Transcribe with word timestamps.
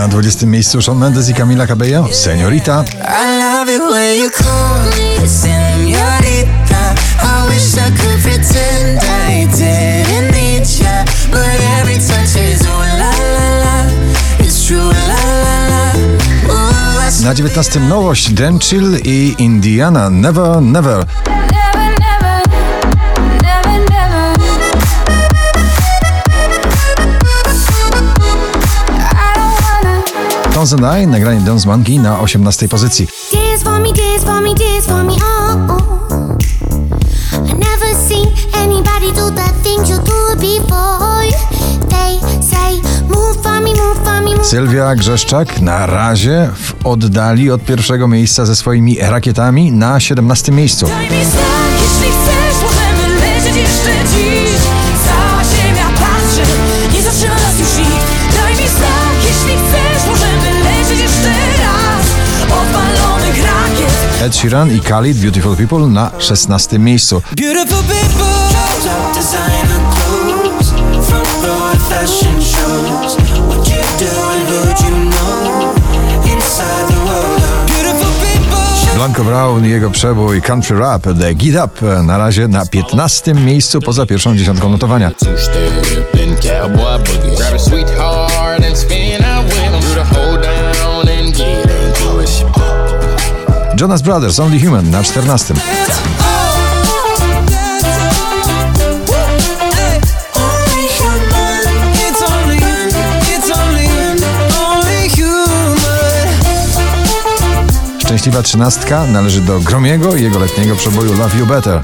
Na 0.00 0.08
20 0.08 0.46
miejscu 0.46 0.82
Shawn 0.82 0.98
Mendes 0.98 1.28
i 1.28 1.34
Camila 1.34 1.66
Cabello, 1.66 2.08
Seniorita. 2.12 2.84
Na 17.24 17.34
19 17.34 17.80
nowość. 17.80 18.32
Dan 18.32 18.58
Chill 18.58 18.98
i 19.04 19.34
Indiana. 19.38 20.10
Never, 20.10 20.62
never, 20.62 21.06
Tones 30.60 30.72
and 30.72 31.02
I, 31.02 31.06
nagranie 31.06 31.40
Monkey 31.66 31.98
na 31.98 32.20
18 32.20 32.68
pozycji. 32.68 33.08
Oh, 33.32 33.38
oh. 35.68 36.36
I 37.48 37.52
never 37.52 37.94
seen 38.08 38.28
anybody 38.54 39.12
do 39.12 39.30
the 39.30 39.52
things 39.62 39.88
you 39.88 39.96
do 39.96 40.36
before. 40.36 41.30
They 41.88 42.20
say, 42.42 42.80
move 43.08 43.42
for 43.42 43.60
me, 43.60 43.74
move 43.74 43.98
for 44.04 44.22
me, 44.22 44.34
move. 44.34 44.46
Sylwia 44.46 44.94
Grzeszczak 44.94 45.60
na 45.60 45.86
razie 45.86 46.50
w 46.54 46.86
oddali 46.86 47.50
od 47.50 47.64
pierwszego 47.64 48.08
miejsca 48.08 48.46
ze 48.46 48.56
swoimi 48.56 48.98
rakietami 49.00 49.72
na 49.72 50.00
17 50.00 50.52
miejscu. 50.52 50.86
Daj 50.86 51.10
mi 51.10 51.24
znak, 51.24 51.72
jeśli 51.72 52.12
chcesz, 52.12 52.62
możemy 52.62 53.08
lecieć 53.20 53.56
jeszcze 53.56 53.90
dziś 54.14 54.29
Ed 64.20 64.36
Sheeran 64.36 64.70
i 64.76 64.80
Khalid 64.80 65.16
Beautiful 65.16 65.56
People 65.56 65.86
na 65.86 66.10
16 66.18 66.78
miejscu. 66.78 67.22
Blanco 78.94 79.24
Brown 79.24 79.66
i 79.66 79.68
jego 79.68 79.90
przebój 79.90 80.42
Country 80.42 80.78
Rap 80.78 81.02
The 81.02 81.34
Get 81.34 81.64
Up 81.64 82.02
na 82.02 82.18
razie 82.18 82.48
na 82.48 82.66
15 82.66 83.34
miejscu 83.34 83.80
poza 83.80 84.06
pierwszą 84.06 84.36
dziesiątką 84.36 84.68
notowania. 84.68 85.10
Jonas 93.80 94.02
Brothers 94.02 94.38
Only 94.38 94.58
Human 94.58 94.90
na 94.90 95.02
14. 95.02 95.54
Only 100.34 100.88
human. 100.98 101.64
It's 101.94 102.22
only, 102.22 102.58
it's 103.34 103.50
only, 103.50 103.88
only 104.60 105.08
human. 105.08 106.28
Szczęśliwa 107.98 108.42
trzynastka 108.42 109.06
należy 109.06 109.40
do 109.40 109.60
Gromiego 109.60 110.16
i 110.16 110.22
jego 110.22 110.38
letniego 110.38 110.76
przeboju 110.76 111.12
Love 111.18 111.38
You 111.38 111.46
Better. 111.46 111.80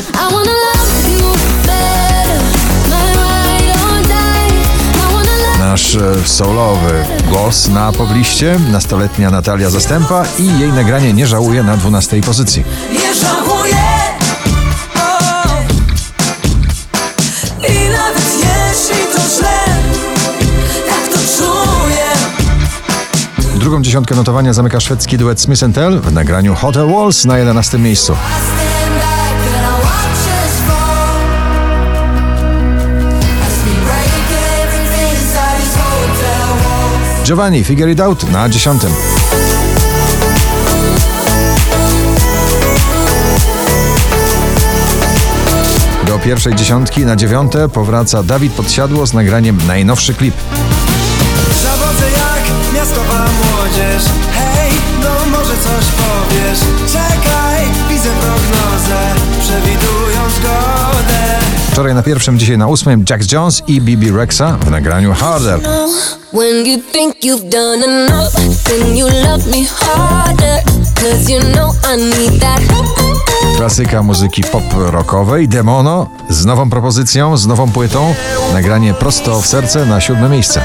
Soulowy 6.24 7.04
głos 7.30 7.68
na 7.68 7.92
pobliście, 7.92 8.58
nastoletnia 8.72 9.30
Natalia 9.30 9.70
Zastępa 9.70 10.24
i 10.38 10.58
jej 10.58 10.72
nagranie 10.72 11.12
nie 11.12 11.26
żałuje 11.26 11.62
na 11.62 11.76
12 11.76 12.22
pozycji. 12.22 12.64
Nie 12.92 13.14
żałuję 13.14 13.76
o. 14.96 15.46
I 17.68 17.88
nawet 17.90 18.24
jeśli 18.34 19.04
to 19.14 19.20
źle 19.36 19.58
Tak 20.88 21.12
to 21.12 21.18
czuję 21.38 22.06
Drugą 23.58 23.82
dziesiątkę 23.82 24.14
notowania 24.14 24.52
zamyka 24.52 24.80
szwedzki 24.80 25.18
duet 25.18 25.40
Smith 25.40 25.62
Tell 25.74 26.00
w 26.00 26.12
nagraniu 26.12 26.54
Hotel 26.54 26.86
Walls 26.92 27.24
na 27.24 27.38
11 27.38 27.78
miejscu. 27.78 28.16
Giovanni 37.26 37.64
Figure 37.64 37.92
It 37.92 38.00
Out 38.00 38.30
na 38.30 38.48
10. 38.48 38.82
Do 46.06 46.18
pierwszej 46.18 46.54
dziesiątki 46.54 47.04
na 47.04 47.16
dziewiąte 47.16 47.68
powraca 47.68 48.22
Dawid 48.22 48.52
Podsiadło 48.52 49.06
z 49.06 49.12
nagraniem 49.12 49.58
najnowszy 49.66 50.14
klip. 50.14 50.34
Zawodzę 51.62 52.10
jak 52.10 52.74
miastowa 52.74 53.24
młodzież 53.24 54.02
Hej, 54.32 54.72
no 55.02 55.38
może 55.38 55.54
coś 55.54 55.84
powiesz 55.84 56.58
Czekaj, 56.92 57.64
widzę 57.90 58.10
prognozę 58.20 59.14
Przewidują 59.40 59.96
zgodę 59.96 60.15
Wczoraj 61.76 61.94
na 61.94 62.02
pierwszym, 62.02 62.38
dzisiaj 62.38 62.58
na 62.58 62.66
ósmym 62.66 63.04
Jax 63.10 63.32
Jones 63.32 63.62
i 63.66 63.80
Bibi 63.80 64.10
Rexa 64.10 64.58
w 64.60 64.70
nagraniu 64.70 65.14
Harder. 65.14 65.60
Klasyka 73.56 74.02
muzyki 74.02 74.42
pop 74.42 74.62
rockowej 74.76 75.48
Demono 75.48 76.10
z 76.28 76.44
nową 76.44 76.70
propozycją, 76.70 77.36
z 77.36 77.46
nową 77.46 77.72
płytą. 77.72 78.14
Nagranie 78.52 78.94
prosto 78.94 79.40
w 79.40 79.46
serce 79.46 79.86
na 79.86 80.00
siódme 80.00 80.28
miejsce. 80.28 80.62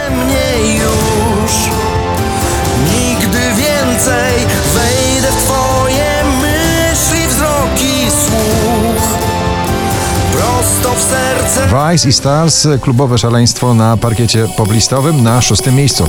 Vice 11.72 12.10
i 12.10 12.14
Stars, 12.14 12.68
klubowe 12.82 13.18
szaleństwo 13.18 13.74
na 13.74 13.98
parkiecie 13.98 14.48
poplistowym 14.58 15.24
na 15.24 15.42
szóstym 15.42 15.76
miejscu. 15.76 16.08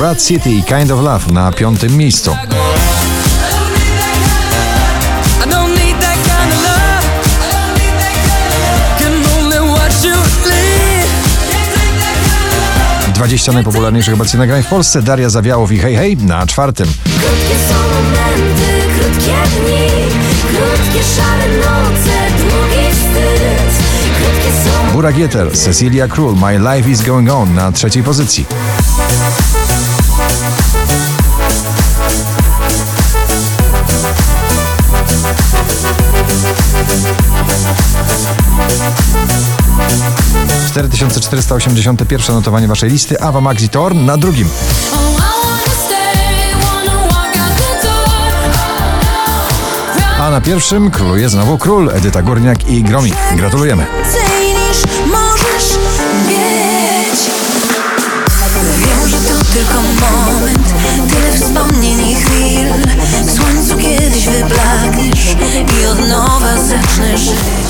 Rat 0.00 0.22
City 0.22 0.62
Kind 0.68 0.90
of 0.90 1.00
Love 1.00 1.32
na 1.32 1.52
piątym 1.52 1.96
miejscu. 1.96 2.36
20 13.16 13.52
najpopularniejszych 13.52 14.14
obecnie 14.14 14.38
nagrań 14.38 14.62
w 14.62 14.66
Polsce. 14.66 15.02
Daria 15.02 15.30
Zawiałow 15.30 15.72
i 15.72 15.78
Hej 15.78 15.96
Hej 15.96 16.16
na 16.16 16.46
czwartym. 16.46 16.86
Krótkie 17.04 17.56
są 17.68 17.74
momenty, 17.74 18.98
krótkie 18.98 19.32
dni, 19.56 19.88
krótkie 20.40 21.04
szare 21.16 21.56
noce, 21.56 22.16
długi 22.38 22.90
wstyd. 22.90 23.86
Krótkie 24.16 24.50
są 24.64 24.92
Bura 24.92 25.12
Gieter, 25.12 25.52
Cecilia 25.52 26.08
Król, 26.08 26.34
My 26.34 26.58
Life 26.58 26.90
is 26.90 27.02
Going 27.02 27.30
On 27.30 27.54
na 27.54 27.72
trzeciej 27.72 28.02
pozycji. 28.02 28.46
4481 40.76 42.34
notowanie 42.36 42.68
waszej 42.68 42.90
listy. 42.90 43.20
Ava 43.20 43.40
Maxi 43.40 43.68
Torn 43.68 44.04
na 44.04 44.16
drugim. 44.16 44.48
A 50.20 50.30
na 50.30 50.40
pierwszym 50.40 50.90
króluje 50.90 51.28
znowu 51.28 51.58
król 51.58 51.90
Edyta 51.90 52.22
Górniak 52.22 52.68
i 52.68 52.82
Gromi. 52.82 53.12
Gratulujemy. 53.36 53.86
Tylko 59.52 59.74
moment, 59.74 60.74
tyle 61.10 61.32
wspomnień 61.32 62.08
i 62.10 62.14
chwil. 62.14 62.68
W 63.26 63.36
słońcu 63.36 63.76
kiedyś 63.78 64.26
wyblakniesz 64.26 65.36
i 65.82 65.86
od 65.86 66.08
nowa 66.08 66.56
zaczniesz 66.56 67.20
żyć. 67.20 67.66